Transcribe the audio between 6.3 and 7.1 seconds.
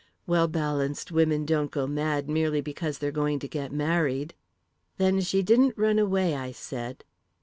I said.